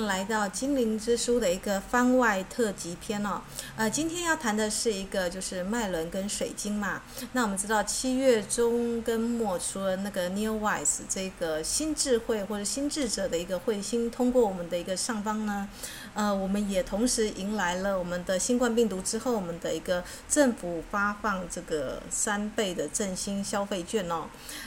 [0.00, 3.40] 来到《精灵之书》的一个番外特辑篇哦。
[3.76, 7.02] 呃，今天要谈的是一个就是脉轮跟水晶嘛。
[7.32, 15.68] 那我们知道七月中跟末，除了那个 Neowise 这个新智慧或者新智者的一个彗星通过我们的一个上方呢，
[16.16, 24.24] 呃，我们也同时迎来了我们的新冠病毒之后，我们的一个政府发放这个三倍的振兴消费券哦。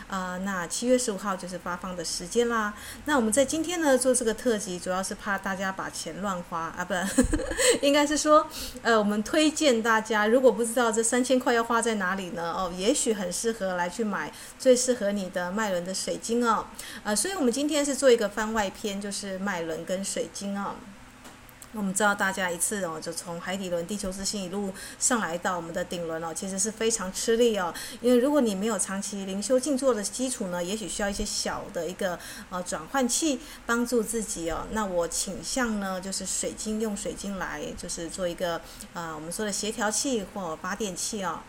[0.08, 2.74] 啊、呃，那七月十五号就是发放的时间啦。
[3.04, 4.30] 那我们在今天呢做这个。
[4.40, 6.94] 特辑主要是怕大家把钱乱花啊，不，
[7.86, 8.48] 应该是说，
[8.82, 12.54] 呃，我们推荐大家，如果不知道这三千块要花在哪里呢？
[12.54, 16.68] 哦，也许很适合来去买最适合你的脉轮的水晶哦，
[17.04, 20.76] 呃，所以我们今天是做一个番外篇，就是脉轮跟水晶哦。
[21.72, 27.72] 那我们知道大家一次哦，就从海底轮、地球之心一路上来到我们的顶轮哦，其实是非常吃力哦。
[28.02, 32.18] 因为如果你没有长期灵修静坐的基础呢，也许需要一些小的一个
[32.50, 34.66] 呃转换器帮助自己哦。
[34.72, 38.60] 那我倾向呢，就是水晶，用水晶来就是做一个
[38.94, 41.40] 呃我们说的协调器或发电器哦。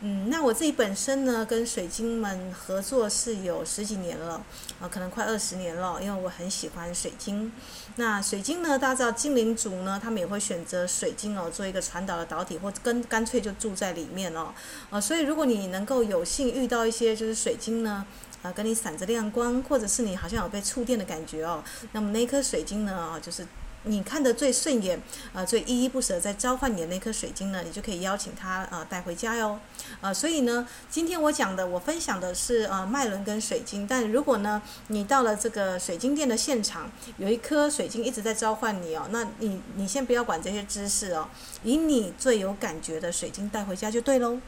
[0.00, 4.40] 嗯，那我自己本身呢，跟水晶们合作是有十几年了，
[4.80, 7.50] 啊，可能快二十年了，因为我很喜欢水晶。
[7.96, 14.54] 那水晶呢，大家知道精灵族呢，他们也会选择水晶哦，做一个传导的导体，或跟干脆就住在里面哦，
[14.88, 18.06] 啊，所以如果你能够有幸遇到一些就是水晶呢，
[18.42, 23.44] 啊，跟你闪着亮光，或者是你好像有被触电的感觉哦，那么那颗水晶呢，啊，就是。
[23.88, 25.00] 你看得最顺眼，
[25.32, 29.58] 呃，最依依不舍在召唤你的那颗水晶呢，你就可以邀请他呃带回家哟，
[30.02, 41.28] 呃，所以呢，今天我讲的，我分享的是呃脉轮跟水晶，但如果呢，你到了这个水晶店的现场，有一颗水晶一直在召唤你哦，那你你先不要管这些知识哦，
[41.64, 44.38] 以你最有感觉的水晶带回家就对喽。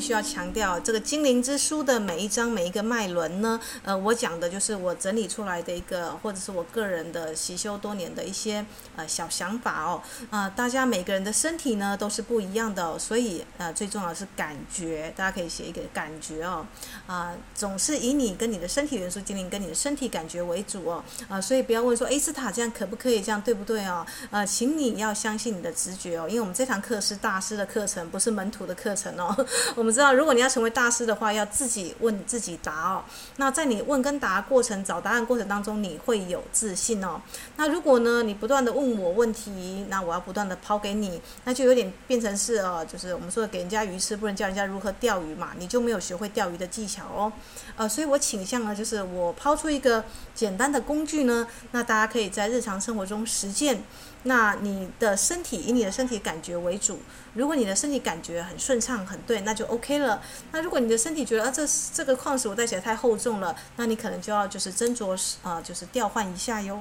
[0.00, 8.64] 必须要强调，这个精灵之书的每一章每一个脉轮呢，呃，我讲的就是我整理出来的一个，或者是我个人的习修多年的一些
[8.96, 10.00] 呃小想法哦。
[10.30, 16.66] 啊、大家每个人的身体呢都是不一样的、所以呃最重要是感觉，大家可以写一个感觉哦。
[17.06, 21.04] 啊、总是以你跟你的身体元素精灵跟你的身体感觉为主哦。
[21.28, 23.20] 啊、所以不要问说，哎，斯塔这样可不可以？
[23.20, 24.06] 这样对不对哦？
[24.30, 29.46] 呃，请你要相信你的直觉哦，因为我们这堂课是大师的课程，不是门徒的课程哦。
[29.76, 29.89] 我们。
[29.90, 33.02] 我知道，如果你要成为大师的话，要自己问自己答哦。
[33.38, 37.20] 那在你问跟答过程、找答案过程当中，你会有自信哦。
[37.56, 47.32] 那如果呢，你不断的问我问题，那我要不断的抛给你，那就有点变成是哦，就是我们说的给人家鱼吃，不能教人家如何钓鱼嘛，你就没有学会钓鱼的技巧哦。
[47.74, 50.04] 呃，所以我倾向呢，就是我抛出一个
[50.36, 53.82] 简单的工具呢，那大家可以在日常生活中实践。
[54.24, 56.98] 那你的身体以你的身体感觉为主，
[57.34, 60.20] 如果你的身体感觉很顺畅、很对，那就 OK 了。
[60.52, 66.80] 那如果你的身体觉得啊，这这个矿石我戴起来太厚重了，那你可能就要就是斟酌啊、就是调换一下哟。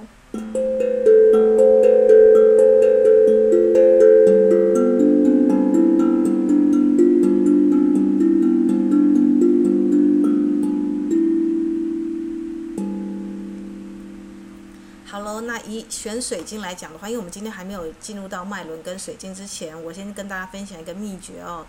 [15.90, 21.66] 选水晶来讲的话，因为我们今天还没有进入到脉轮跟水晶之前，我先跟大家分享一个秘诀哦。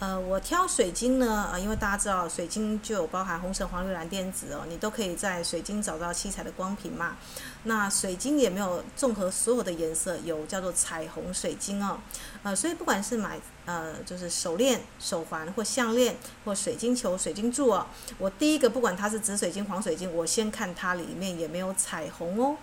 [0.00, 7.16] 呃，我挑水晶呢，呃，因为大家知道水晶就有包含红橙黄绿蓝靛紫哦，你都可以在水晶找到七彩的光谱嘛。
[7.62, 12.00] 那水晶也没有综合所有的颜色，有叫做彩虹水晶哦。
[12.42, 17.86] 呃，所以不管是买呃就是手链、手环或项链或水晶球、水晶柱哦，
[18.18, 22.56] 我第一个不管它是紫水晶、黄水晶，我先看它里面有没有彩虹哦。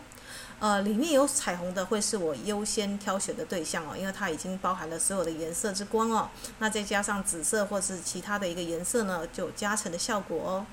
[0.62, 6.30] 呃，里面有彩虹的会是我优先挑选的对象哦，因为它已经包含了所有的颜色之光哦。
[6.60, 10.66] 那再加上紫色或是其他的一个颜色呢，就有加成的效果哦。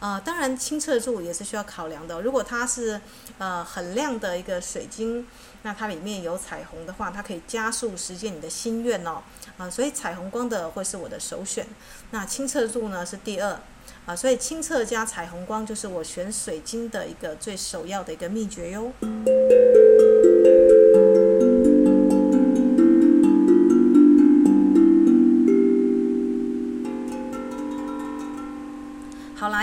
[0.00, 2.22] 呃，当然清澈度也是需要考量的。
[2.22, 2.98] 如果它是
[3.36, 5.26] 呃很亮的一个水晶，
[5.60, 9.22] 那它里面有彩虹的话，它可以加速实现你的心愿哦。
[9.58, 11.66] 啊、所以彩虹光的会是我的首选。
[12.12, 13.60] 那清澈度呢是第二。
[14.06, 18.92] 啊，所以清澈加彩虹光就是我选水晶的一个最首要的一个秘诀哟。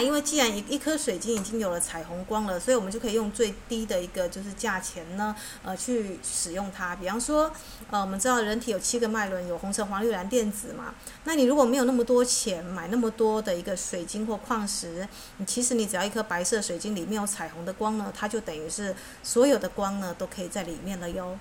[0.01, 6.95] 因为既然一一颗水晶已经有了彩虹光了，所以我们就可以用最低的一个就是价钱呢，呃，去使用它。
[6.95, 7.51] 比方说，
[7.89, 10.93] 呃，我们知道人体有七个脉轮，有红橙黄绿蓝靛紫嘛。
[11.23, 15.07] 那你如果没有那么多钱买那么多的一个水晶或矿石，
[15.37, 21.37] 你其实你只要一颗白色水晶里面有彩虹的光呢，它就等于是所有的光呢都可以在里面了哟。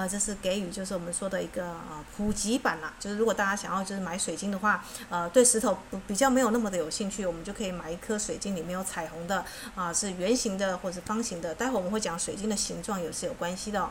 [0.00, 5.76] 呃，这是给予就是我们说的一个呃普及版啦，就是如果大家想要就是买水晶的话，呃，对石头
[6.06, 9.44] 比较没有那么的有兴趣，我们就可以买一颗水晶里面有彩虹的
[9.74, 11.54] 啊，是圆形的或者是方形的。
[11.54, 13.90] 待会我们会讲水晶的形状也是有关系的哦。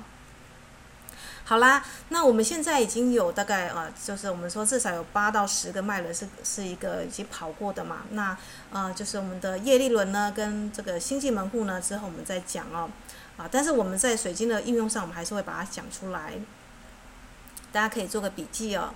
[1.44, 7.98] 好啦，那我们现在已经有大概呃，就是我们说至少有八到十个脉轮是是一个已经跑过的嘛。
[8.10, 8.36] 那
[8.72, 12.90] 呃，就是我们的业力轮呢，跟这个星际门户呢，之后我们再讲哦。
[13.40, 16.34] 啊，但是我们在水晶的应用上，我们还是会把它讲出来，
[17.72, 18.94] 大家可以做个笔记哦。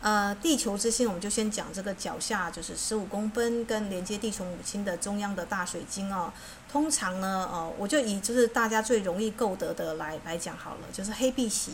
[0.00, 6.32] 呃，地球之心，我们就先讲这个脚下就是十五公分跟连接地球母亲的中央的大水晶哦。
[6.70, 11.72] 通常呢，哦，我就以就是大家最容易购得的来来讲好了，就是黑碧玺，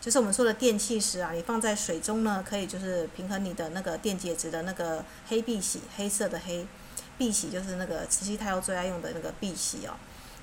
[0.00, 6.64] 就是我们说的电气石啊，你放在水中呢，可以就是平衡你的那个电解质的那个黑碧玺，黑色的黑，
[7.18, 9.94] 碧玺就是那个慈禧太后最爱用的那个碧玺哦。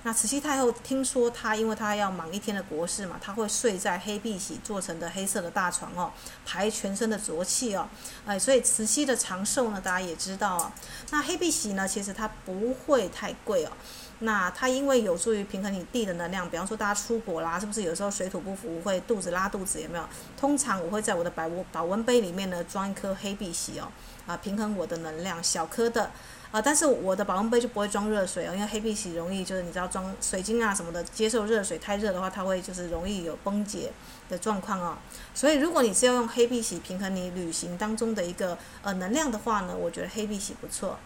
[0.06, 6.12] 那慈禧太后听说她，因为她要忙一天的国事嘛，她会睡在黑碧玺做成的黑色的大床哦，
[6.46, 7.90] 排全身的浊气哦，
[8.24, 10.72] 哎，所以慈禧的长寿呢，大家也知道哦。
[11.10, 13.72] 那黑碧玺呢，其实它不会太贵哦。
[14.20, 19.82] 那它因为有助于平衡你地的能量，比方说大家出国啦，是不是有时候水土不服会肚子拉肚子？
[19.82, 20.08] 有没有？
[20.38, 23.88] 通常我会在我的保温保温杯里面呢装一颗黑碧玺哦，
[24.28, 26.12] 啊，平衡我的能量，小颗的。
[26.56, 33.92] 啊，但是我的保温杯就不会装热水哦，因为黑碧玺容易就是你知道装水晶啊什么的，接受热水太热的话，它会就是容易有崩解
[34.30, 34.98] 的状况哦。
[35.34, 40.98] 所以如果你是要用黑碧玺平衡你旅行当中的一个呃能量的话呢，我觉得黑碧玺不错。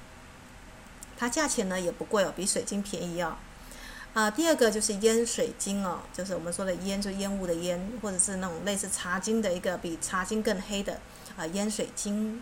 [1.18, 3.36] 它价钱呢也不贵哦，比水晶便宜哦。
[4.14, 11.00] 啊，第二个就是烟水晶哦，就是我们说的烟，就烟雾的烟，或者是那种类似茶晶的一个比茶晶更黑的
[11.36, 12.40] 啊烟水晶。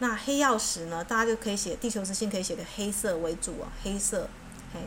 [0.00, 1.04] 那黑曜石呢？
[1.04, 4.28] 大家就可以写地球之心，可以写个黑色为主啊，黑色，
[4.72, 4.80] 黑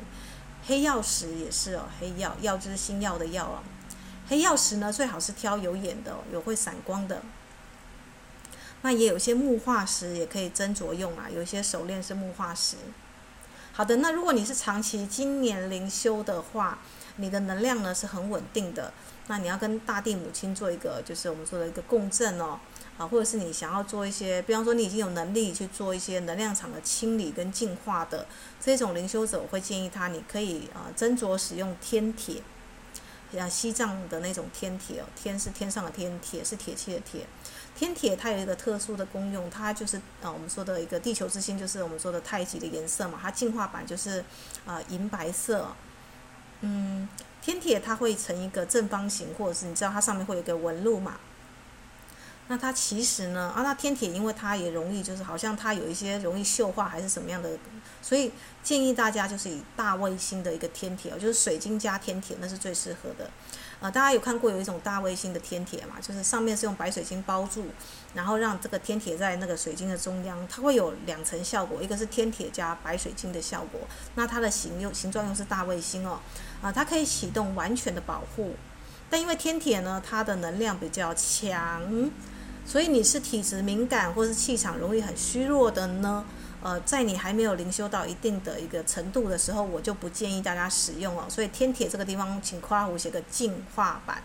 [0.66, 3.64] 黑曜石也是哦，黑曜曜就是星曜的曜啊。
[4.28, 7.22] 黑曜石呢，最好是挑有眼的，有会闪光的。
[8.82, 12.76] 那也有些木化石也可以斟酌用啊，有一些手链是木化石。
[13.72, 16.80] 好的，那如果你是长期经年灵修的话，
[17.16, 18.92] 你的能量呢是很稳定的。
[19.28, 22.60] 那你要跟大地母亲做一个，就是我们说的一个共振哦。
[22.98, 28.26] 啊，或者是你想要做一些，比方说你已经有能力去做一些能量场的清理跟净化的
[28.60, 32.42] 这种灵修者，我会建议他，你可以啊斟酌使用天铁，
[33.32, 37.28] 像西藏的那种天铁哦，天是天上的天，铁是铁器的铁。
[37.76, 44.26] 天铁它有一个特殊的功用，它就是啊我们说的一个地球之心，就是我们说的太极的颜色嘛，它净化版就是
[44.66, 45.68] 啊银白色。
[46.62, 47.08] 嗯，
[47.40, 51.20] 天铁它会成一个正方形，或者是你知道它上面会有一个纹路嘛。
[52.50, 57.50] 那它其实呢，啊，那天铁因为它也容易，就是好像它有一些容易锈化还是什么样的，
[58.02, 58.32] 所以
[58.64, 63.30] 建议大家就是以大卫星的一个天铁，就是水晶加天铁，那是最适合的。
[63.80, 66.02] 呃，大家有看过有一种大卫星的天铁嘛？
[66.02, 67.66] 就是上面是用白水晶包住，
[68.16, 73.82] 然后让这个天铁在那个水晶的中央，它会有两层效果，一个是天铁加白水晶的效果。
[74.16, 76.20] 那它的形又形状又是大卫星哦，
[76.62, 78.56] 啊，它可以启动完全的保护，
[79.12, 82.10] 但因为天铁呢，它的能量比较强。
[82.68, 86.26] 所以你是体质敏感，或是气场容易很虚弱的呢？
[86.62, 91.24] 呃，在你还没有灵修到一定的一个程度的时候，我就不建议大家使用哦。
[91.30, 94.22] 所以天铁这个地方，请夸胡写个净化版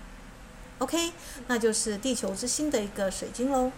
[0.78, 1.12] ，OK？
[1.46, 3.70] 那就是地球之心的一个水晶喽。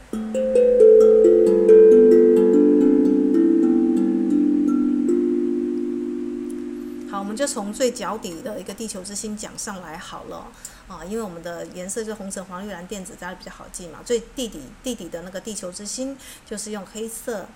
[7.14, 10.48] 好，我们就从最脚底的一个地球之星讲上来好了。
[10.88, 14.00] 啊，因为我们的颜色是红橙黄绿蓝靛紫，大家比较好记嘛。
[14.04, 17.46] 最地底地底的那个地球之星就是用黑色。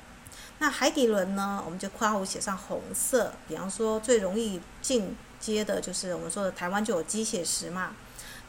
[0.61, 3.33] 那海底轮呢，我们就括弧写上红色。
[3.49, 7.97] 比方说最容易进阶的就是我们说的台湾就有鸡血石嘛。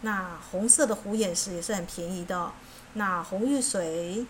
[0.02, 2.52] 那红色的虎眼石也是很便宜的。
[2.94, 4.28] 那红玉髓，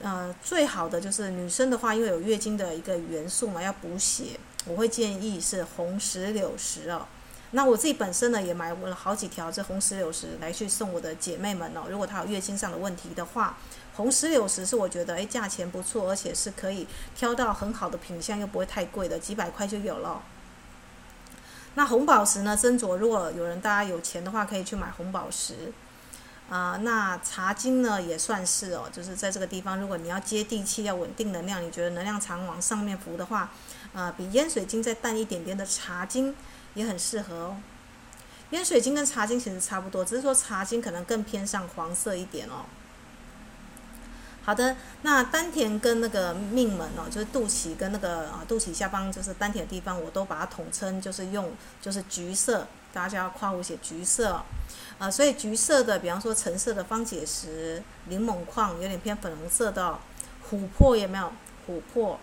[0.00, 7.06] 呃，最好的就是女生的话，因为有月经的一个元素嘛，要补血，我会建议是红石榴石哦。
[7.50, 11.82] 那我自己本身呢，也买了好几条这红石榴石来去送我的姐妹们哦。
[11.88, 13.56] 如果她有月经上的问题的话，
[13.94, 20.20] 红石榴石是我觉得诶价钱不错，而且是可以挑到很好的品相，又不会太贵的，几百块就有了。
[21.76, 25.72] 那红宝石呢，斟酌如果有人大家有钱的话，可以去买红宝石。
[26.50, 33.50] 啊、那茶晶呢也算是哦，就是在这个地方，如果你要接地气、要稳定能量，你觉得能量场往上面浮的话，
[33.94, 36.34] 啊、比烟水晶再淡一点点的茶晶
[36.74, 37.56] 也很适合哦。
[38.50, 42.66] 烟水晶跟茶晶其实差不多，只是说茶晶可能更偏向黄色一点哦。
[44.44, 54.44] 好的，那丹田跟那个命门哦，就是肚脐跟那个啊肚脐下方就是丹田的地方，我都把它统称就是用就是橘色，大家要括弧写橘色，
[54.98, 59.98] 啊、所以橘色的，比方说橙色的方解石、柠檬矿，有点偏粉红色的、哦、
[60.50, 61.32] 琥珀有没有？
[61.66, 62.20] 琥珀，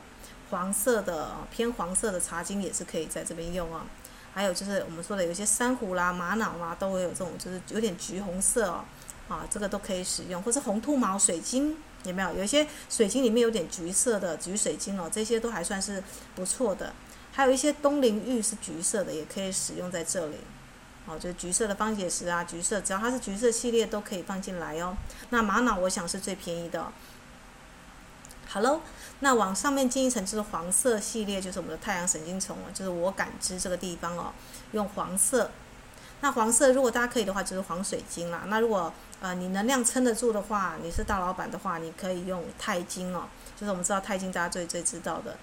[0.51, 3.87] 黄色的偏黄色的茶晶也是可以在这边用啊、
[4.35, 8.85] 还有就是我们说的有些珊瑚啦、玛瑙啦，都会有这种就是有点橘红色哦，
[9.27, 11.75] 啊，这个都可以使用，或是红兔毛水晶。
[12.03, 12.33] 有没有？
[12.33, 16.03] 有一些水晶里面有点橘色的橘水晶哦，这些都还算是
[16.33, 16.91] 不错的。
[17.31, 20.37] 还有一些东陵玉是橘色的，也可以使用在这里。
[21.05, 24.97] 哦，就是橘色的方解石啊，橘色，只要它是橘色系列都可以放进来哦。
[25.29, 26.91] 那玛瑙我想是最便宜的哦。
[28.47, 28.81] 好喽，
[29.23, 34.33] 那往上面进一层就是黄色系列，就是我们的太阳神经丛，就是我感知这个地方哦，
[34.73, 35.49] 用黄色。
[36.21, 38.43] 那黄色如果大家可以的话，就是黄水晶啦。
[38.47, 43.23] 那如果呃，你能量撑得住的话，你是大老板的话，你可以用钛金哦，
[43.55, 45.37] 就是我们知道钛金，大家最最知道的。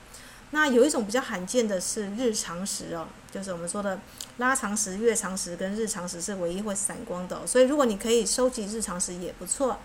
[0.50, 4.00] 那有一种比较罕见的是日常石哦，就是我们说的
[4.38, 9.78] 拉长石、月长石跟日常石是唯一会闪光的，所以如果你可以收集日常石也不错。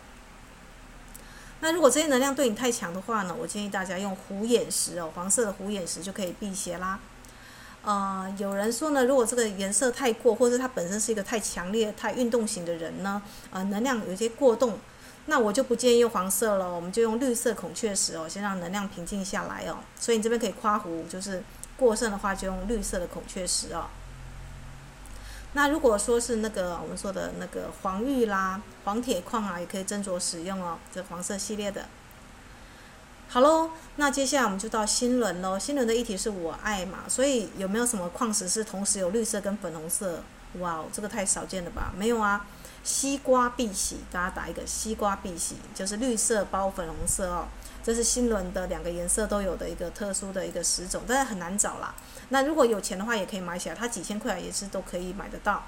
[1.64, 7.00] 那如果这些能量对你太强的话呢，我建议大家用虎眼石哦，黄色的虎眼石就可以辟邪啦。
[7.84, 14.78] 呃，有人说呢，如果这个颜色太过，或者它本身是一个太强烈、太运动型的人呢，呃，能量有些过动，
[15.28, 19.78] 那我就不建议用黄色了，我们就用绿色孔雀石哦，先让能量平静下来哦。
[19.98, 21.42] 所以你这边可以夸胡，就是
[21.78, 23.86] 过剩的话就用绿色的孔雀石哦。
[25.54, 31.86] 那如果说是那个我们说的那个黄玉啦、黄铁矿啊，也可以斟酌使用哦，这黄色系列的。
[33.30, 35.58] 好喽，那接下来我们就到新轮喽。
[35.58, 40.24] 新轮的议题是我爱嘛，所以有没有什么矿石是同时有绿色跟粉红色？
[40.60, 41.92] 哇哦，这个太少见了吧？
[41.98, 42.46] 没有啊，
[42.84, 47.48] 西瓜碧玺，大家打一个西瓜碧玺，就是绿色包粉红色哦。
[47.84, 51.94] 这是新轮的两个颜色都有的一个特殊的一个石种，但是很难找啦。
[52.30, 55.64] 那如果有钱的话，也可以买起来，它几千块也是都可以买得到。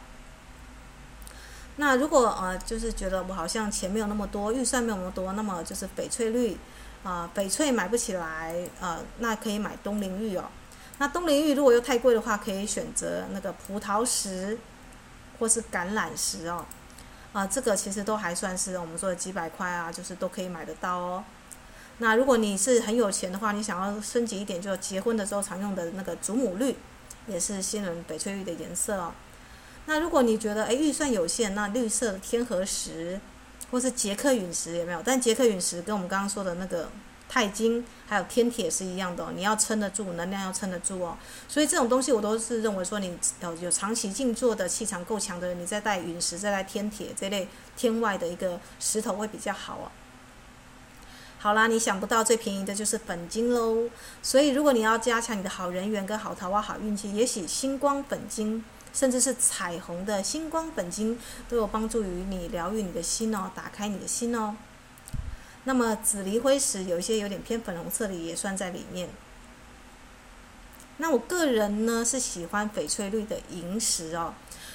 [1.76, 6.58] 那如果呃，就是觉得我好像钱没有那么多，预算没有那么多，那么就是翡翠绿。
[7.04, 10.46] 啊，翡翠买不起来，呃，那可以买东陵玉哦。
[10.98, 14.58] 那东陵玉如果又太贵的话，可以选择那个葡萄石，
[15.38, 16.66] 或是橄榄石哦。
[17.32, 21.24] 啊，这个其实都还算是我们说的几百块啊，就是都可以买得到哦。
[21.98, 26.76] 那如果你是很有钱的话，你想要升级一点，就结婚的时候常用的那个祖母绿，
[27.28, 29.12] 也是新人翡翠玉的颜色哦。
[29.86, 33.20] 那如果你觉得诶预算有限，那绿色天河石。
[33.72, 35.02] 或是捷克陨石有没有？
[35.04, 36.88] 但捷克陨石跟我们刚刚说的那个
[37.28, 41.18] 钛金还有天铁是一样的哦，你要撑得住，能量要撑得住哦。
[41.48, 49.92] 所以这种东西我都是认为说，你有有长期静坐的气场够强的人，你再带陨石、再带天铁这类天外的一个石头会比较好哦。
[51.40, 53.90] 好啦，你想不到最便宜的就是粉晶喽。
[54.22, 58.64] 所以如果你要加强你的好人缘跟好桃花、好运气，也许星光粉晶。
[58.94, 64.56] 甚至是彩虹的星光粉晶都有帮助于你疗愈你的心哦，打开你的心哦。
[65.66, 69.10] 那么紫锂辉石有一些有点偏粉红色的也算在里面。
[70.96, 74.34] 那我个人呢是喜欢翡翠绿的萤石哦，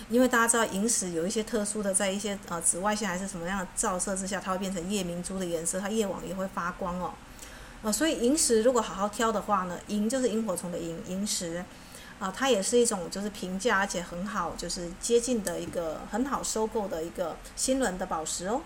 [0.09, 7.13] 因为大家知道萤石有一些特殊的，在一些呃紫外线还是什么样的照射之下，它会变成夜明珠的颜色，它夜晚也会发光哦。
[7.83, 11.65] 呃，所以萤石如果好好挑的话呢，萤就是萤火虫的萤，萤石。
[12.19, 18.61] 啊，它也是一种就是平价而且很好，就是接近的一个很好收购的一个新轮的宝石哦。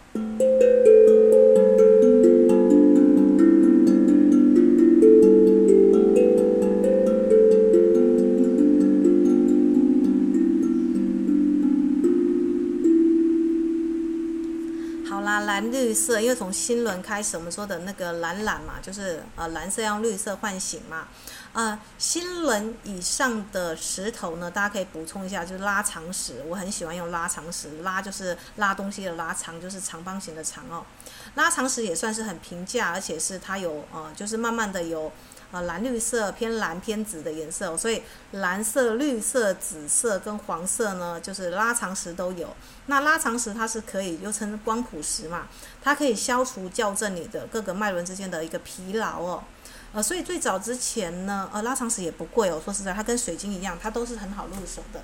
[15.55, 21.07] 蓝绿色，因为从新轮开始，我们说的那个蓝蓝嘛，就是呃蓝色用绿色唤醒嘛。
[21.53, 30.85] 呃，新轮以上的石头呢，大家可以补充一下，就是拉长石，我很喜欢用拉长石，拉就是拉东西的拉长，就是长方形的长哦。
[31.37, 35.13] 拉长石也算是很平价，而且是它有呃，就是慢慢的有
[35.53, 42.55] 呃蓝绿色偏蓝偏紫的颜色，所以蓝色、绿色、紫色跟黄色呢，就是拉长石都有。
[42.87, 45.49] 那拉长石它是可以又称光谱石嘛，
[45.83, 49.43] 它可以消除校正你的各个脉轮之间的一个疲劳哦。
[49.93, 52.61] 呃，所以最早之前呢，呃，拉长石也不贵哦。
[52.65, 55.01] 说实在，它跟水晶一样，它都是很好入手的。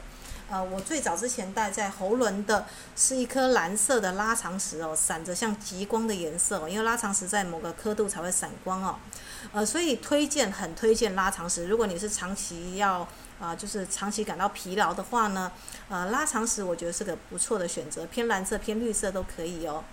[0.50, 2.66] 呃，我最早之前戴在喉轮的
[2.96, 8.96] 是一颗蓝色的拉长石哦，闪着像极光的颜色哦，因为拉长石在某个刻度才会闪光哦，
[9.52, 11.68] 呃，所以推荐很推荐拉长石。
[11.68, 13.06] 如果你是长期要
[13.38, 15.50] 啊、就是长期感到疲劳的话呢，
[15.88, 19.84] 呃，拉长石我觉得是个不错的选择，偏蓝色、偏绿色都可以哦，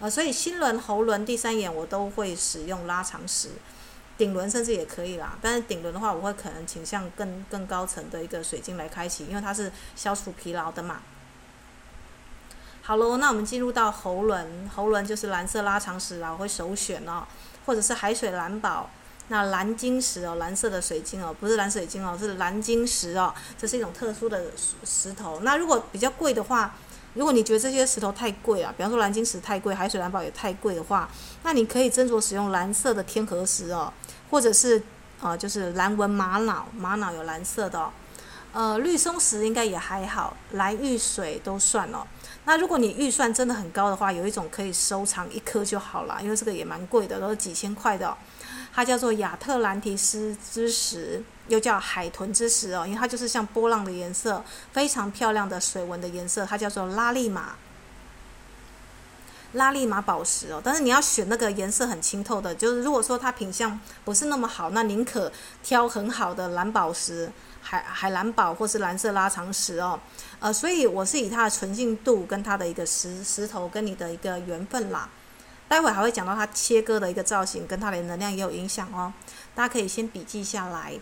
[0.00, 3.50] 呃，所以心轮、喉轮、第三眼我都会使用拉长石。
[4.18, 11.00] 顶轮甚至也可以啦，但是顶轮的话，我会可能倾向更更高层的一个水晶来开启，因为它是消除疲劳的嘛。
[12.82, 17.26] 好喽，那我们进入到喉轮，喉轮就是蓝色拉长石啦，我会首选哦，
[17.66, 18.88] 或者是海水蓝宝，
[19.28, 24.44] 那蓝晶石哦，蓝色的水晶哦，不是蓝水晶哦，是蓝晶石哦，这是一种特殊的
[24.84, 25.40] 石头。
[25.40, 26.76] 那如果比较贵的话，
[27.14, 31.08] 如果你觉得这些石头太贵啊，比方说蓝晶石太贵，海水蓝宝也太贵的话，
[31.42, 33.92] 那你可以斟酌使用蓝色的天河石哦。
[34.30, 34.82] 或者是，
[35.20, 37.90] 呃，就是蓝纹玛瑙，玛瑙有蓝色的哦，
[38.52, 42.06] 呃，绿松石应该也还好，蓝玉水都算哦。
[42.44, 48.16] 那如果你预算真的很高的话，有一种可以收藏一颗就好了，因为这个也蛮贵的，都是几千块的哦。
[48.72, 57.54] 它叫做亚特兰提斯之石，又叫海豚之石哦，因为它就是像波浪的颜色，非常漂亮的水纹的颜色，它叫做拉利玛。
[59.52, 67.30] 拉力玛宝石哦，但是你要选那个颜色很清透的，就是如果说它品相不是那么好，那宁可挑很好的蓝宝石、
[67.62, 69.98] 海海蓝宝或是蓝色拉长石哦。
[70.40, 75.08] 呃，所以我是以它的纯净度跟它的一个石石头跟你的一个缘分啦。
[75.68, 79.12] 待会还会讲到它切割的一个造型跟它的能量也有影响哦，
[79.54, 80.94] 大家可以先笔记下来。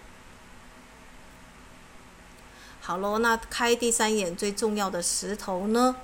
[2.80, 5.96] 好喽，那开第三眼最重要的石头呢？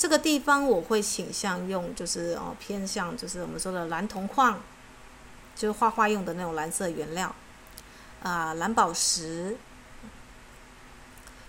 [0.00, 4.58] 这个地方我会倾向用，就是哦偏向就是我们说的蓝铜矿，
[5.54, 7.34] 就是画画用的那种蓝色原料，
[8.22, 9.58] 啊蓝宝石，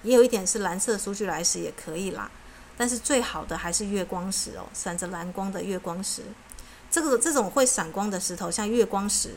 [0.04, 2.30] 也有一点是蓝色苏芙莱石也可以啦，
[2.76, 6.22] 但是最好的还是月光石哦，闪着蓝光的月光石，
[6.92, 9.34] 这个这种会闪光的石头像月光石、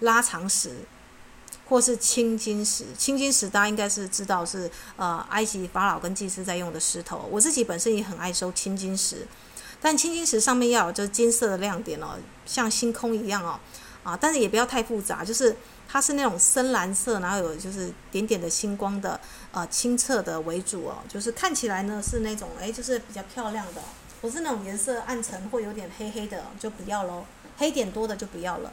[0.00, 0.76] 拉长石。
[1.72, 7.26] 或是青金石，青金石大家应该是知道是呃埃及法老跟祭司在用的石头。
[7.30, 9.26] 我自己本身也很爱收青金石，
[9.80, 13.58] 但青金石上面要有就是金色的亮点哦，像星空一样哦，
[14.04, 15.56] 啊，但是也不要太复杂，就是
[15.88, 19.18] 它是那种深蓝色，然后有就是点点的星光的，
[19.52, 23.80] 呃，清澈的为主哦，就是看起来呢是那种哎，就是比较漂亮的，
[24.20, 27.24] 不是那种颜色暗沉或有点黑黑的就不要喽，
[27.56, 28.70] 黑点多的就不要了。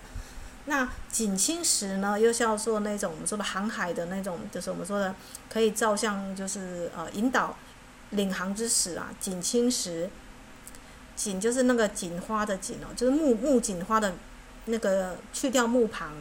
[0.66, 5.16] 那锦青石呢，又是要做那种我们说的航海的那种，就是我们说的
[5.52, 7.58] 可以照相，就是呃引导
[8.12, 9.10] 领航之石啊。
[9.20, 10.10] 锦青石，
[11.16, 14.14] 锦就是那个锦花的锦哦，就是木木锦花的
[14.66, 16.14] 那个去掉木旁，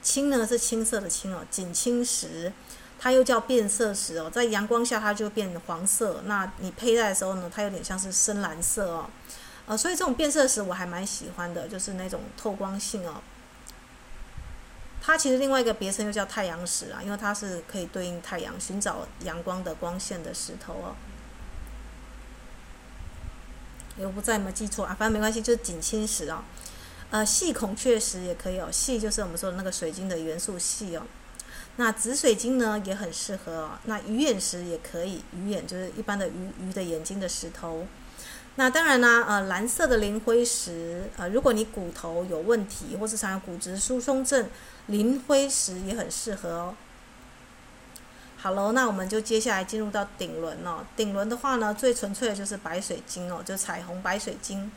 [0.00, 1.44] 青呢是青色的青哦。
[1.50, 2.50] 锦青石，
[2.98, 9.10] 它又叫变色石哦，在阳光下它就变黄色，那你佩戴的时候呢，它有点像是深蓝色哦。
[9.66, 13.20] 呃，所以这种变色石我还蛮喜欢的，就是那种透光性哦。
[15.02, 20.96] 它其实另外一个别称又叫太阳石啊，因为它是可以对应太阳、寻找阳光的光线的石头哦。
[23.98, 26.42] 我不知道有没记错啊，反正没关系，就是锦青石哦。
[27.10, 31.02] 呃，细孔雀石也可以哦，细就是我们说的那个水晶的元素细哦。
[31.76, 33.78] 那紫水晶呢也很适合哦。
[33.84, 37.86] 那鱼眼石也可以，鱼眼就是一般的鱼鱼的眼睛的石头。
[38.58, 44.48] 那当然啦，呃，蓝色的磷灰石，呃，如果你骨头有问题，或是常有骨质疏松症，
[44.86, 46.74] 磷灰石也很适合哦。
[48.38, 50.84] 好喽，那我们就接下来进入到顶轮哦。
[50.96, 54.70] 顶轮的话呢，最纯粹的就是白水晶哦，就彩虹白水晶。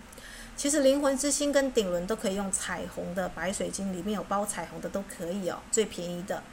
[0.57, 6.43] 其实灵魂之星跟顶轮都可以用彩虹的白水晶，里面有包彩虹的都可以哦，最便宜的。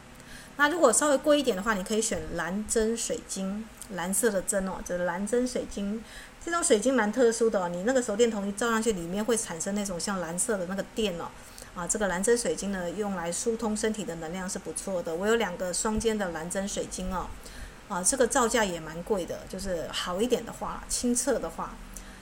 [0.58, 6.02] 那如果稍微贵一点的话，你可以选蓝针水晶，蓝色的针哦，就是蓝针水晶。
[6.46, 11.26] 这种水晶蛮特殊的哦，你那个手电筒一照上去，里面会产生那种像蓝色的那个电哦，
[11.74, 15.12] 啊，这个蓝针水晶呢，用来疏通身体的能量是不错的。
[15.12, 17.26] 我有两个双尖的蓝针水晶哦，
[17.88, 21.74] 啊，这个造价也蛮贵的，就是好一点的话，清澈的话，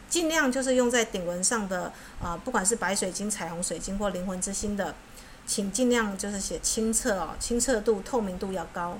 [0.09, 4.95] 尽量就是用在顶轮上的啊，不管是白水晶、彩虹水晶或灵魂之星的，
[5.47, 8.99] 请尽量就是写清澈哦，清澈度、透明度要高。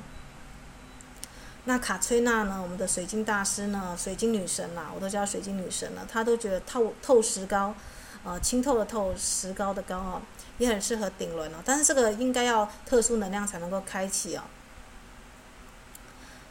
[1.67, 2.61] 那卡崔娜呢？
[2.63, 3.97] 我们的水晶大师呢？
[3.99, 6.07] 水晶女神啦，我都叫水晶女神了。
[6.07, 7.75] 她都觉得透透石膏，
[8.23, 10.23] 呃，清透的透，石膏的膏哦，
[10.59, 11.59] 也很适合顶轮哦。
[11.65, 14.43] 但是这个应该要特殊能量才能够开启哦。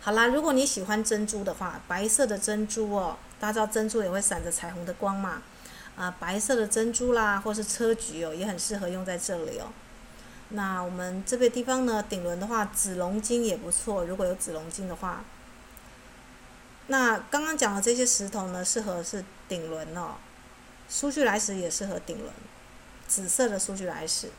[0.01, 5.43] 好啦，如果你喜欢珍珠的话，白色的珍珠哦，大家知道珍珠也会闪着彩虹的光嘛，
[5.95, 9.67] 啊，白色的珍珠啦，或是车菊哦，也很适合用在这里哦。
[10.55, 15.23] 那我们这个地方呢，顶轮的话，紫龙晶也不错，如果有紫龙晶的话。
[16.87, 20.15] 那刚刚讲的这些石头呢，适合是顶轮哦。
[20.87, 22.31] 苏具来石也适合顶轮，
[23.07, 24.29] 紫色的苏具来石。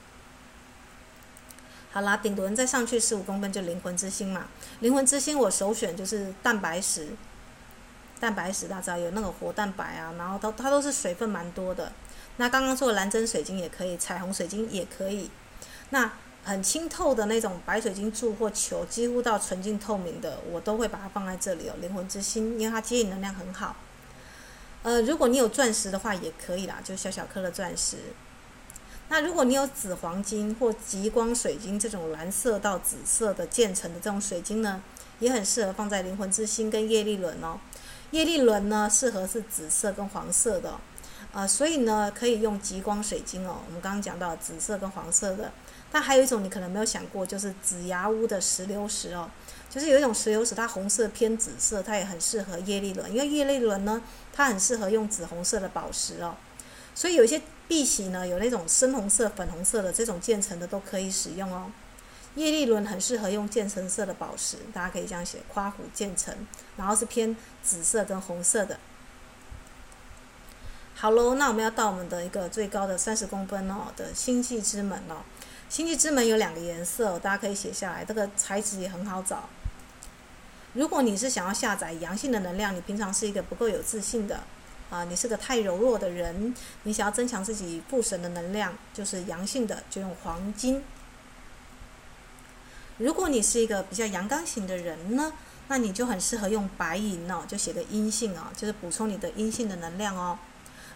[1.91, 4.47] 好啦，顶轮再上去十五公分就灵魂之星嘛。
[4.81, 7.09] 灵魂之星我首选就是蛋白石，
[8.21, 11.91] 蛋白石大家有那个活蛋白啊，然后它它都是水分蛮多的。
[12.37, 15.31] 那刚刚说的蓝针水晶也可以，彩虹水晶也可以。
[15.91, 21.75] 那很清透的那种白水晶柱或球，几乎到纯净透明的，我都会把它放在这里哦。
[21.81, 23.77] 灵魂之心，因为它接引能量很好。
[24.83, 27.97] 呃，如果你有钻石的话也可以啦，就小小颗的钻石。
[29.09, 34.83] 那如果你有紫黄金或极光水晶这种蓝色到紫色的渐层的这种水晶呢，
[35.21, 37.59] 也很适合放在灵魂之心跟业力轮哦。
[38.11, 40.79] 业力轮呢，适合是紫色跟黄色的，
[41.33, 43.61] 呃，所以呢，可以用极光水晶哦。
[43.67, 45.53] 我们刚刚讲到紫色跟黄色的，
[45.95, 49.31] 但还有一种你可能没有想过，就是紫牙乌的石榴石哦，
[49.71, 54.03] 就是有一种石榴石，它红色偏紫色，它也很适合业力轮，因为业力轮呢，
[54.33, 56.35] 它很适合用紫红色的宝石哦。
[56.97, 61.71] 所以有一些碧玺呢，有那种深红色、粉红色的这种渐层的都可以使用哦。
[62.35, 66.35] 业力轮很适合用渐层色的宝石，大家可以这样写：夸虎渐层，
[66.77, 68.81] 然后是偏紫色跟红色的。
[70.97, 75.23] 好喽，那我们要到我们的一个最高的三十公分哦的星际之门哦。
[75.75, 79.49] 星际之门有两个颜色，大家可以写下来，这个材质也很好找。
[80.75, 84.45] 如果你是想要下载阳性的能量，你平常是一个不够有自信的。
[84.89, 90.85] 啊，你是个太柔弱的人，你想要增强自己父神的能量，就是阳性的，就用黄金。
[92.99, 95.33] 如果你是一个比较阳刚型的人呢，
[95.67, 100.39] 那你就很适合用白银哦，就写个阴性哦，就是补充你的阴性的能量哦。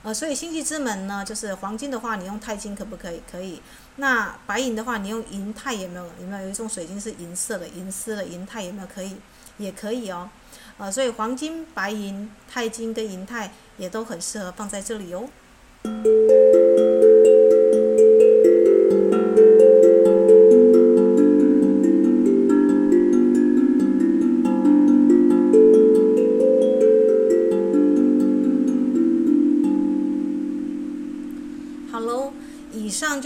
[0.04, 3.20] 呃，所以星际之门呢，就是黄金的话，你用钛金可不可以？
[3.28, 3.60] 可以。
[4.00, 6.04] 那白银的话，你用银泰有没有？
[6.20, 8.86] 有没有有一种水晶是银色的、银丝的银泰有没有？
[8.86, 9.16] 可以，
[9.58, 10.30] 也可以哦。
[10.76, 15.28] 呃，所以黄金、白银、钛金跟银泰也都很适合放在这里哦。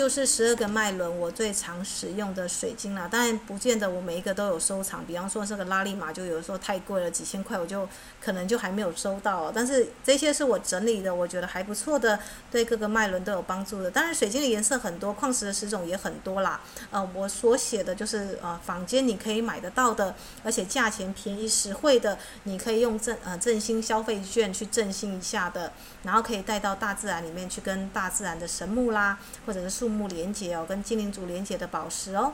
[0.02, 3.08] 就是十二个脉轮，我最常使用的水晶了。
[3.08, 5.04] 当然，不见得我每一个都有收藏。
[5.04, 7.88] 比方说，这个拉力玛就有的时候太贵了，几千块我就
[8.20, 9.52] 可能就还没有收到。
[9.52, 12.18] 但是这些是我整理的，我觉得还不错的，
[12.50, 13.88] 对各个脉轮都有帮助的。
[13.88, 16.60] 当然，水晶的颜色很多，矿石的石种也很多啦。
[16.90, 20.12] 呃，我所写的就是呃坊间你可以买得到的，
[20.42, 32.32] 而且价钱便宜实惠的，你可以用振呃振兴消费券去振兴一下的，然后可以带到大自然里面去跟大自然的神木啦，或者是树木连接哦，跟精灵族连接的宝石哦。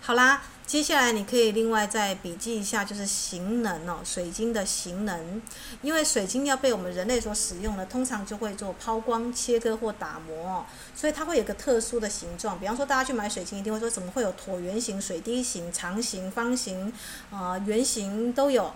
[0.00, 5.42] 好啦，接下来你可以另外再笔记一下，就是形能哦，水晶的形能。
[5.82, 12.58] 因为水晶要被我们人类所使用的，通常就会做抛光、切割或打磨哦，所以它会有个特殊的形状。
[12.58, 16.90] 比方说，大家去买水晶，一定会说怎么会有椭圆形、水滴形、长形、方形
[17.30, 18.72] 啊、圆形都有。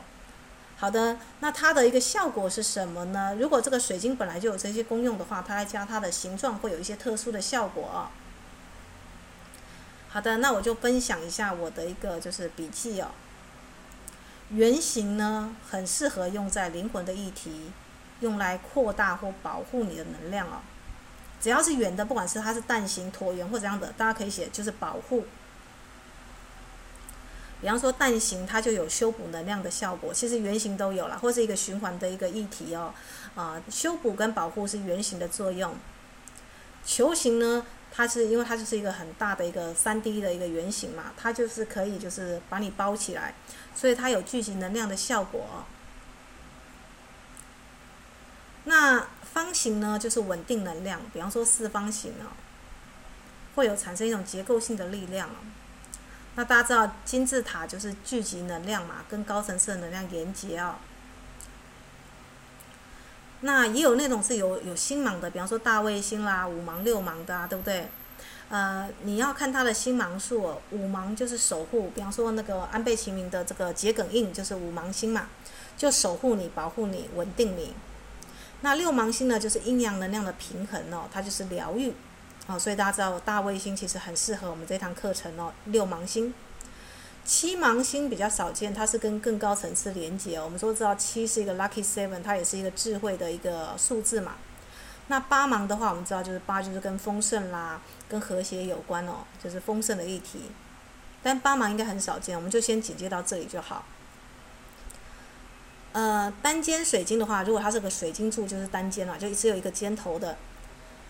[0.82, 3.36] 好的，那它的一个效果是什么呢？
[3.38, 7.84] 如果这个水晶本来就有这些功用的话，它来加它的形状会有一些特殊的效果。
[7.84, 8.10] 哦
[10.08, 13.12] 好的，那我就分享一下我的一个就是笔记哦。
[14.50, 17.70] 圆形呢，很适合用在灵魂的议题，
[18.18, 20.62] 用来扩大或保护你的能量哦。
[21.40, 25.24] 只要是圆的，不管是它是蛋形、椭圆或怎样的，大家可以写就是保护。
[27.62, 30.12] 比方说蛋形，它就有修补能量的效果。
[30.12, 32.92] 其实圆形都有了，或是一个循环的一个议题哦。
[33.36, 35.72] 啊、修补跟保护是圆形的作用。
[36.84, 43.32] 球形呢，它是因为它就是一个很大的一个三 D 的一个圆形嘛，它就是可以就是把你包起来，
[43.76, 45.64] 所以它有聚集能量的效果。
[48.64, 51.00] 那方形呢，就是稳定能量。
[51.12, 52.34] 比方说四方形哦，
[53.54, 55.30] 会有产生一种结构性的力量。
[56.34, 60.76] 那大家知道金字塔就是聚集能量嘛，跟高层次的能量连接哦。
[63.40, 67.88] 那也有那种是有有星芒的，比方说大卫星啦、五芒六芒的啊，对不对？
[68.48, 75.26] 呃，你要看它的星芒数哦，五芒就是守护，比方说那个安倍晴明的这个桔梗印就是五芒星嘛，
[75.76, 77.74] 就守护你、保护你、稳定你。
[78.60, 81.92] 那六芒星呢，就是阴阳能量的平衡哦，它就是疗愈。
[82.48, 85.52] 哦，所以大家知道大卫星其实很适合我们这堂课程哦。
[85.66, 86.34] 六芒星，
[87.24, 90.44] 七芒星比较少见，它是跟更高层次连接哦。
[90.44, 94.34] 我们都知道七是一个 lucky seven，它也是一个智慧的一个数字嘛。
[95.06, 100.50] 那八芒的话，我们知道就是八就是跟丰盛啦、跟和谐有关哦，就是丰盛的议题。
[101.22, 103.84] 但八芒应该很少见，我们就先紧接到这里就好。
[105.92, 110.36] 呃，单尖水晶的话，如果它是个水晶柱，就是单尖了，就只有一个尖头的。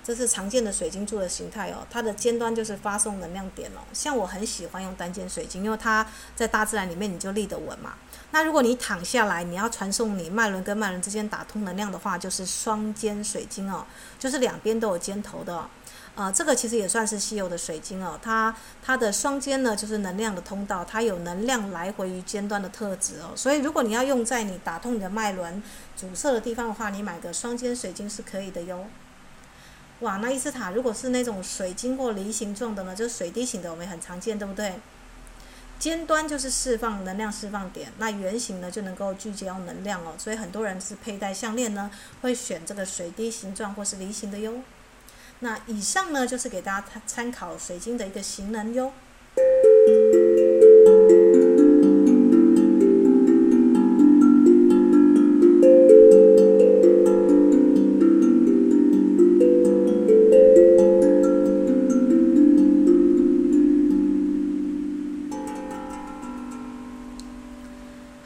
[0.04, 3.80] 这是常见的水晶柱的形态哦，它的尖端就是发送能量点哦。
[3.92, 7.94] 像我很喜欢用单尖水晶，因为它在大自然里面你就立得稳嘛。
[8.32, 13.84] 那如果你躺下来，你要传送你脉轮跟脉轮之间打通能量的话，就是双尖水晶哦，
[14.18, 15.68] 就是两边都有尖头的。
[16.14, 18.18] 呃，这个其实也算是稀有的水晶哦。
[18.20, 23.30] 它它的双尖呢，就是能量的通道，它有能量来回于尖端的特质哦。
[23.34, 25.62] 所以如果你要用在你打通你的脉轮
[25.96, 28.84] 阻塞的地方的话，你买个双尖水晶是可以的哟。
[30.02, 34.74] 哇，那伊斯塔如果是那种水晶或梨形状的呢，就是水滴形的，我们也很常见，对不对？
[35.78, 40.14] 尖端就是释放能量释放点，那圆形呢就能够聚焦能量哦。
[40.18, 44.54] 所以很多人是佩戴项链呢，会选这个水滴形状或是梨形的哟。
[45.38, 48.92] 那以上呢就是给大家参考水晶的一个形能哟。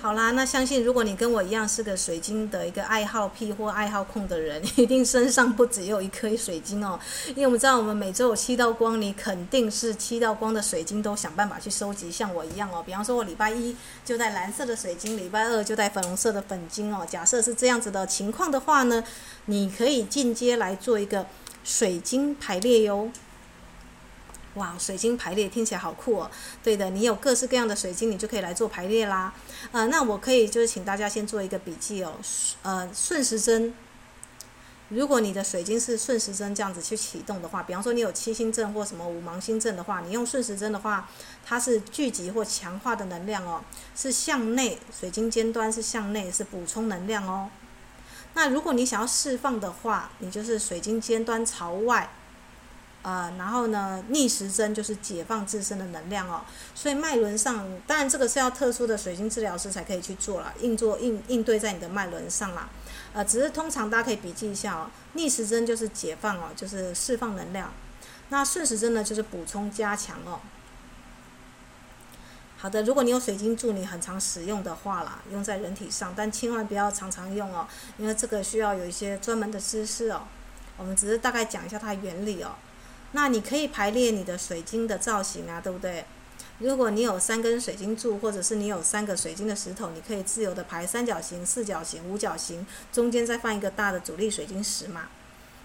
[0.06, 6.96] 好啦，那相信如果你跟我一样是个水晶的一个爱好癖或爱好控的人， 一定身上不只有一颗水晶哦。
[7.30, 12.80] 因为我们知道我们每周有七道光，你肯定是七道光的水晶都想办法去收集，像我一样哦。
[12.86, 17.04] 比方说，我礼拜一就带蓝色的水晶，礼拜二就带粉红色的粉晶哦。
[17.10, 19.02] 假设是这样子的情况的话呢，
[19.46, 21.26] 你可以进阶来做一个
[21.64, 23.10] 水晶排列哟。
[24.56, 26.30] 哇，水晶排列听起来好酷哦！
[26.62, 29.32] 对的，你有各式各样的水晶，你就可以来做排列啦。
[29.70, 32.14] 呃，那我可以就是请大家先做一个笔记哦。
[32.62, 33.74] 呃，顺时针，
[34.88, 41.06] 如果你的水晶是顺时针这样子去启动的话，比方说你有七星阵或什么五芒星阵的话，你用顺时针的话，
[41.44, 43.62] 它是聚集或强化的能量哦，
[43.94, 47.50] 是向内，水晶尖端是向内，是补充能量哦。
[48.32, 52.10] 那如果你想要释放的话，你就是水晶尖端朝外。
[53.06, 56.42] 呃，然后呢，逆时针就是解放自身的能量哦。
[56.74, 62.68] 所以脉轮上，当然这个是要特殊的水晶治疗师才可以去做了，应做应应对在你的脉轮上啦。
[63.12, 67.72] 呃，只是通常大家可以笔记一下哦，逆时针就是解放哦，就是释放能量。
[68.30, 70.40] 那顺时针呢，就是补充加强哦。
[72.56, 80.22] 好的，如果你有水晶柱，你很常使用的话啦，用在人体上，但千万不要常常用哦，因为这个需要有一些专门的知识哦。
[80.76, 82.50] 我们只是大概讲一下它的原理哦。
[83.12, 86.04] 那你可以排列你的水晶的造型啊，对不对？
[86.58, 95.02] 如果你有三根水晶柱，或者是你有三个水晶的石头，你可以自由的排三角形、四角形、五角形，中间再放一个大的主力水晶石嘛。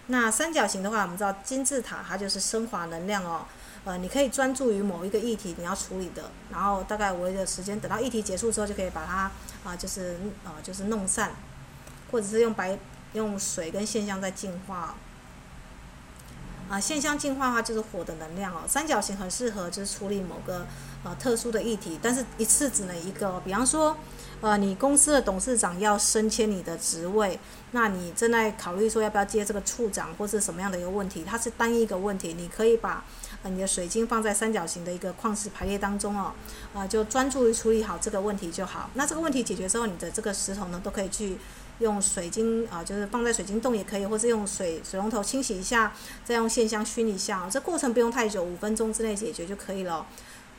[0.08, 3.46] 那三角形的话，我们知道金字塔它就是升华能量哦。
[3.86, 9.32] 呃，你可以专注于某一个议题你要处理的，然后大概围的时间，等到议题结束之后，就可以把它
[9.64, 11.32] 啊、就是呃，就是弄散，
[12.12, 12.78] 或者是用白
[13.14, 14.96] 用水跟现象在净化。
[16.72, 18.62] 啊，现象进化的话就是火的能量哦。
[18.66, 20.66] 三角形很适合就是处理某个
[21.04, 23.42] 呃特殊的议题，但是一次只能一个。
[23.42, 23.98] 比方说，
[24.40, 27.38] 呃，你公司的董事长要升迁你的职位，
[27.72, 33.04] 那你正在考虑说要不要接这个处长或是什么样的一个问题，它是单一一个问题，你可以把
[33.44, 36.32] 呃你的水晶放在三角形的一个矿石排列当中哦，
[36.74, 38.90] 啊，就专注于处理好这个问题就好。
[38.94, 41.38] 那这个问题解决之后，你的这个石头呢都可以去。
[41.80, 50.06] 用水晶啊，就是放在水晶洞也可以，或是用水水龙头清洗一下，再用线香熏一下，这过程不用太久，五分钟之内解决就可以了。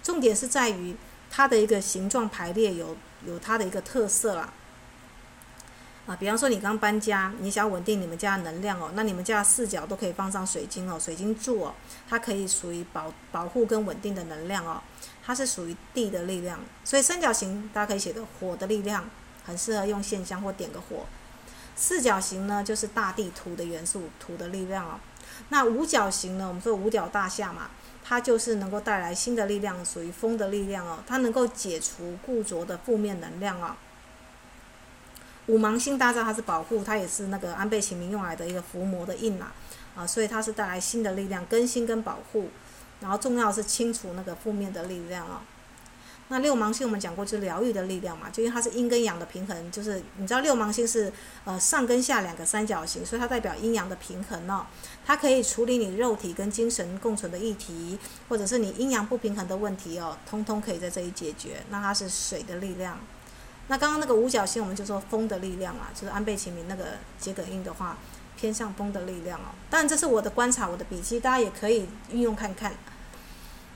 [0.02, 0.96] 重点是在于
[1.30, 4.52] 它的一个形状排列有有它的一个特色啦。
[6.04, 11.74] 啊，比方说你刚搬家，你想稳定你们家的能量哦，那你们家的四角都可以放上水晶哦，水晶柱哦，
[12.08, 14.82] 它可以属于保保护跟稳定的能量哦，
[15.24, 19.08] 它是属于地的力量，所以三角形大家可以写的火的力量。
[19.44, 21.06] 很适合用线香或点个火，
[21.74, 25.00] 四角形呢就是大地土的元素，土的力量哦。
[25.48, 27.70] 那五角形呢，我们说五角大厦嘛，
[28.04, 30.98] 它就是能够带来新的力量，属于风的力量哦。
[31.06, 33.74] 它能够解除固着的负面能量哦。
[35.46, 39.52] 五芒星大家它是保护，它也是那个安倍晴明用来的一个伏魔的印嘛
[39.96, 42.48] 啊，所以它是带来新的力量，更新跟保护，
[43.00, 45.40] 然后重要是清除那个负面的力量哦。
[46.32, 51.12] 那六芒星我们讲过，就是疗愈的力量嘛，就因为它是阴跟阳的平衡，就是你知道六芒星是
[51.44, 54.64] 呃上跟下两个三角形，所以它代表阴阳的平衡哦。
[55.04, 57.98] 它可以处理你肉体跟精神共存的议题，
[58.30, 61.62] 或者是你阴阳不平衡的问题哦，通通可以在这里解决。
[61.68, 62.98] 那它是水的力量。
[63.68, 66.84] 那刚刚那个五角星我们就说风的力量嘛，就是安倍晴明那个
[67.20, 67.98] 桔梗印的话，
[68.36, 69.52] 偏向风的力量哦。
[69.68, 72.72] 当然这是我的观察，我的笔记，大家也可以运用看看。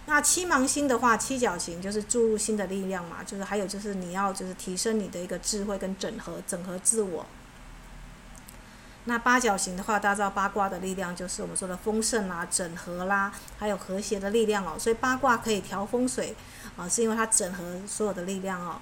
[0.07, 7.27] 那七芒星的话，七角形就是注入新的力量嘛，就是还有就是你要就是提升你的一个智慧跟整合，整合自我。
[9.09, 14.77] 那八角形的话，大家知道八卦的力量就是我们说的丰盛啦、整合啦，还有和谐的力量哦。
[14.79, 16.35] 所以八卦可以调风水
[16.77, 18.81] 啊，是因为它整合所有的力量哦。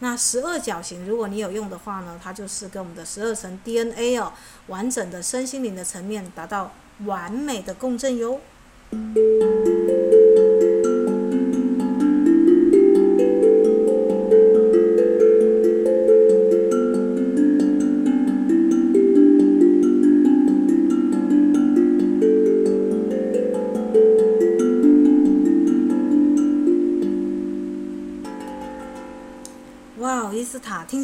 [0.00, 4.32] 那十二角形，如果你有用的话呢，它就是跟我们的十二层 DNA 哦，
[4.66, 6.72] 完整的身心灵的层面达到
[7.04, 8.40] 完美的共振哟。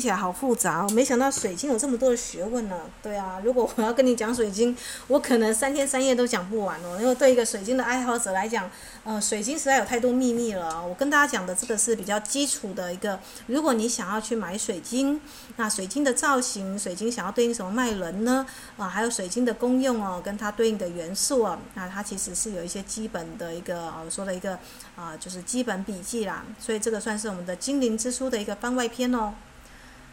[0.01, 2.81] 听起来好复杂哦，没想到水晶有这么多的学问呢。
[3.03, 4.75] 对啊，如果我要跟你讲水晶，
[5.09, 6.97] 我可能三天三夜都讲不完哦。
[6.99, 8.71] 因为对一个水晶的爱好者来讲，
[9.05, 10.83] 呃，水晶实在有太多秘密了。
[10.83, 15.21] 我跟大家讲的这个是比较基础的一个，如果你想要去买水晶，
[15.57, 18.47] 那水晶的造型，水晶想要对应什么脉轮呢？
[18.79, 24.59] 啊，还有水晶的功用哦，跟它对应的元素啊，那它其实是有一些基本的一个，我说的一个
[24.97, 26.43] 啊，就是基本笔记啦。
[26.59, 29.35] 所以这个算是我们的精灵之书的一个番外篇哦。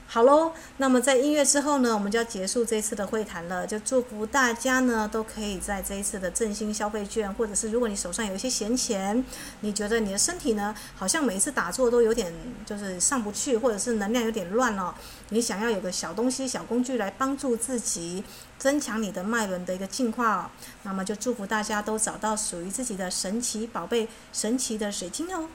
[0.10, 3.68] 好喽，那么在音乐之后呢，我们就要结束这一次的会谈了。
[3.68, 9.22] 就祝福大家呢，都可以在这一次的振兴消费券，或者是如果你手上有一些闲钱，
[9.60, 12.34] 你觉得你的身体呢，好像每一次打坐都有点
[12.66, 14.94] 就是上不去，或者是能量有点乱哦，
[15.30, 18.24] 你想要有个小东西、小工具来帮助自己，
[18.58, 20.50] 增强你的脉轮的一个进化哦，
[20.84, 25.50] 那么就祝福大家都找到属于自己的神奇宝贝、神奇的水晶哦。